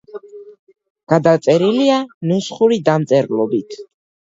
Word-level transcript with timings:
გადაწერილია 1.13 1.99
ნუსხური 2.33 2.83
დამწერლობით. 2.91 3.81